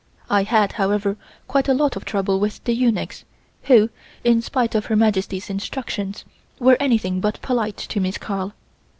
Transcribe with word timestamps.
I 0.31 0.41
had, 0.41 0.71
however, 0.71 1.15
quite 1.47 1.67
a 1.69 1.75
lot 1.75 1.95
of 1.95 2.05
trouble 2.05 2.39
with 2.39 2.63
the 2.63 2.73
eunuchs, 2.73 3.23
who, 3.65 3.91
in 4.23 4.41
spite 4.41 4.73
of 4.73 4.87
Her 4.87 4.95
Majesty's 4.95 5.47
instructions, 5.47 6.25
were 6.57 6.77
anything 6.79 7.19
but 7.19 7.39
polite 7.43 7.77
to 7.77 7.99
Miss 7.99 8.17
Carl. 8.17 8.53